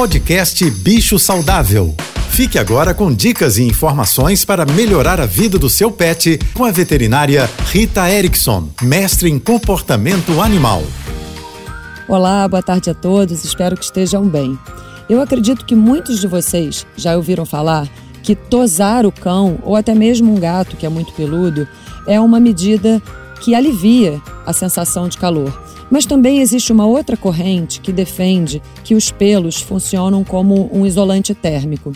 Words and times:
Podcast 0.00 0.70
Bicho 0.70 1.18
Saudável. 1.18 1.94
Fique 2.30 2.58
agora 2.58 2.94
com 2.94 3.12
dicas 3.12 3.58
e 3.58 3.64
informações 3.64 4.46
para 4.46 4.64
melhorar 4.64 5.20
a 5.20 5.26
vida 5.26 5.58
do 5.58 5.68
seu 5.68 5.92
pet 5.92 6.38
com 6.54 6.64
a 6.64 6.70
veterinária 6.70 7.46
Rita 7.66 8.10
Erickson, 8.10 8.70
mestre 8.80 9.28
em 9.28 9.38
comportamento 9.38 10.40
animal. 10.40 10.82
Olá, 12.08 12.48
boa 12.48 12.62
tarde 12.62 12.88
a 12.88 12.94
todos, 12.94 13.44
espero 13.44 13.76
que 13.76 13.84
estejam 13.84 14.26
bem. 14.26 14.58
Eu 15.06 15.20
acredito 15.20 15.66
que 15.66 15.74
muitos 15.74 16.18
de 16.18 16.26
vocês 16.26 16.86
já 16.96 17.14
ouviram 17.14 17.44
falar 17.44 17.86
que 18.22 18.34
tosar 18.34 19.04
o 19.04 19.12
cão 19.12 19.58
ou 19.62 19.76
até 19.76 19.94
mesmo 19.94 20.34
um 20.34 20.40
gato 20.40 20.78
que 20.78 20.86
é 20.86 20.88
muito 20.88 21.12
peludo 21.12 21.68
é 22.06 22.18
uma 22.18 22.40
medida 22.40 23.02
que 23.40 23.54
alivia 23.54 24.20
a 24.46 24.52
sensação 24.52 25.08
de 25.08 25.18
calor. 25.18 25.52
Mas 25.90 26.06
também 26.06 26.40
existe 26.40 26.72
uma 26.72 26.86
outra 26.86 27.16
corrente 27.16 27.80
que 27.80 27.92
defende 27.92 28.62
que 28.84 28.94
os 28.94 29.10
pelos 29.10 29.60
funcionam 29.60 30.22
como 30.22 30.70
um 30.72 30.86
isolante 30.86 31.34
térmico. 31.34 31.92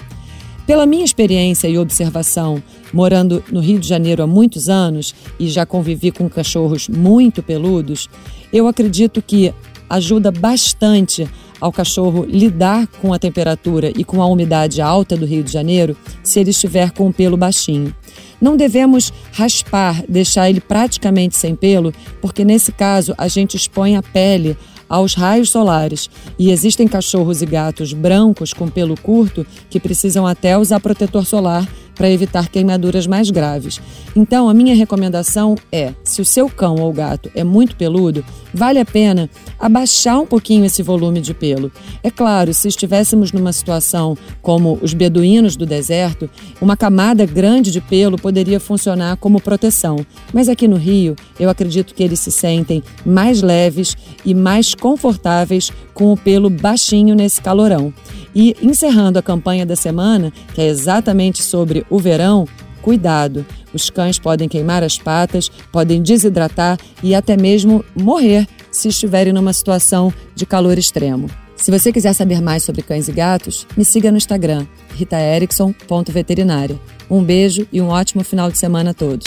Pela 0.67 0.87
minha 0.87 1.05
experiência 1.05 1.69
e 1.69 1.79
observação, 1.79 2.63
morando 2.93 3.45
no 3.53 3.61
Rio 3.61 3.79
de 3.79 3.87
Janeiro 3.87 4.23
há 4.23 4.27
muitos 4.27 4.69
anos 4.69 5.15
e 5.39 5.47
já 5.49 5.67
convivi 5.67 6.11
com 6.11 6.29
cachorros 6.29 6.89
muito 6.89 7.43
peludos, 7.43 8.09
eu 8.53 8.67
acredito 8.67 9.21
que 9.21 9.53
ajuda 9.89 10.33
bastante 10.33 11.29
ao 11.65 11.73
cachorro 11.73 12.27
lidar 12.29 12.87
com 13.01 13.15
a 13.15 13.19
temperatura 13.19 13.91
e 13.97 14.05
com 14.05 14.21
a 14.21 14.27
umidade 14.27 14.83
alta 14.83 15.17
do 15.17 15.25
Rio 15.25 15.43
de 15.43 15.51
Janeiro 15.51 15.97
se 16.23 16.39
ele 16.39 16.51
estiver 16.51 16.91
com 16.91 17.09
o 17.09 17.13
pelo 17.13 17.39
baixinho. 17.39 17.95
Não 18.39 18.55
devemos 18.55 19.11
raspar, 19.33 20.05
deixar 20.07 20.51
ele 20.51 20.61
praticamente 20.61 21.39
sem 21.39 21.55
pelo, 21.55 21.91
porque 22.21 22.45
nesse 22.45 22.71
caso 22.71 23.15
a 23.17 23.29
gente 23.29 23.57
expõe 23.57 23.97
a 23.97 24.03
pele 24.03 24.59
aos 24.87 25.15
raios 25.15 25.49
solares. 25.49 26.11
E 26.39 26.51
existem 26.51 26.87
cachorros 26.87 27.41
e 27.41 27.47
gatos 27.47 27.95
brancos 27.95 28.53
com 28.53 28.69
pelo 28.69 28.95
curto 29.01 29.47
que 29.71 29.81
precisam 29.81 30.27
até 30.27 30.59
usar 30.59 30.81
protetor 30.81 31.25
solar 31.25 31.67
para 31.95 32.11
evitar 32.11 32.49
queimaduras 32.49 33.07
mais 33.07 33.31
graves. 33.31 33.81
Então, 34.17 34.49
a 34.49 34.55
minha 34.55 34.75
recomendação 34.75 35.55
é: 35.71 35.93
se 36.03 36.21
o 36.21 36.25
seu 36.25 36.49
cão 36.49 36.77
ou 36.77 36.93
gato 36.93 37.31
é 37.35 37.45
muito 37.45 37.77
peludo, 37.77 38.25
vale 38.53 38.79
a 38.79 38.85
pena 38.85 39.29
abaixar 39.59 40.21
um 40.21 40.27
pouquinho 40.27 40.65
esse 40.65 40.83
volume 40.83 41.21
de 41.21 41.35
pelo. 41.35 41.71
É 42.03 42.11
claro, 42.11 42.53
se 42.55 42.69
estivéssemos 42.69 43.33
numa 43.33 43.53
situação 43.53 44.17
como 44.43 44.79
os 44.83 44.95
beduínos 44.95 45.57
do 45.57 45.67
deserto, 45.67 46.29
uma 46.61 46.77
camada 46.77 47.27
grande 47.27 47.71
de 47.71 47.81
pelo 47.81 48.19
poderia 48.19 48.61
funcionar 48.61 49.17
como 49.17 49.41
proteção. 49.41 50.05
Mas 50.33 50.49
aqui 50.49 50.69
no 50.69 50.77
Rio, 50.77 51.17
eu 51.39 51.51
acredito 51.51 51.95
que 51.95 52.03
eles 52.03 52.21
se 52.21 52.31
sentem 52.31 52.83
mais 53.05 53.43
leves 53.43 53.97
e 54.25 54.35
mais 54.35 54.75
confortáveis 54.75 55.71
com 55.93 56.13
o 56.13 56.17
pelo 56.17 56.51
baixinho 56.51 57.15
nesse 57.15 57.41
calorão. 57.41 57.93
E 58.35 58.57
encerrando 58.61 59.19
a 59.19 59.23
campanha 59.23 59.65
da 59.65 59.77
semana, 59.77 60.33
que 60.55 60.61
é 60.61 60.67
exatamente 60.67 61.43
sobre 61.43 61.87
o 61.89 61.99
verão, 61.99 62.47
cuidado. 62.83 63.47
Os 63.73 63.89
cães 63.89 64.19
podem 64.19 64.49
queimar 64.49 64.83
as 64.83 64.99
patas, 64.99 65.51
podem 65.73 66.03
desidratar 66.03 66.79
e 67.03 67.15
até 67.15 67.37
mesmo 67.37 67.85
morrer 67.95 68.47
se 68.71 68.89
estiverem 68.89 69.33
numa 69.33 69.53
situação 69.53 70.13
de 70.35 70.45
calor 70.45 70.79
extremo. 70.79 71.31
Se 71.57 71.71
você 71.71 71.93
quiser 71.93 72.13
saber 72.13 72.43
mais 72.43 72.63
sobre 72.63 72.83
cães 72.83 73.09
e 73.09 73.13
gatos, 73.13 73.67
me 73.77 73.85
siga 73.85 74.11
no 74.11 74.19
Instagram, 74.19 74.67
ritaerickson.veterinária. 74.95 76.79
Um 77.09 77.23
beijo 77.23 77.67
e 77.73 77.81
um 77.81 77.89
ótimo 77.89 78.25
final 78.25 78.51
de 78.51 78.59
semana 78.59 78.91
a 78.91 78.95
todos. 78.95 79.25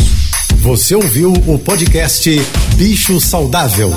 Você 0.58 0.96
ouviu 0.96 1.32
o 1.32 1.58
podcast 1.58 2.30
Bicho 2.76 3.20
Saudável. 3.22 3.90